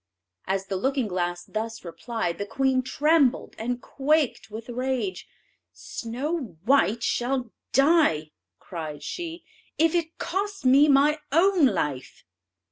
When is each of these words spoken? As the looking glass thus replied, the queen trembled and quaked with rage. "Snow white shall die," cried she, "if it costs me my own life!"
As 0.47 0.65
the 0.65 0.77
looking 0.77 1.07
glass 1.07 1.45
thus 1.45 1.85
replied, 1.85 2.39
the 2.39 2.45
queen 2.47 2.81
trembled 2.81 3.53
and 3.59 3.79
quaked 3.83 4.49
with 4.49 4.67
rage. 4.67 5.27
"Snow 5.73 6.57
white 6.65 7.03
shall 7.03 7.51
die," 7.71 8.31
cried 8.57 9.03
she, 9.03 9.43
"if 9.77 9.93
it 9.93 10.17
costs 10.17 10.65
me 10.65 10.87
my 10.87 11.19
own 11.31 11.67
life!" 11.67 12.23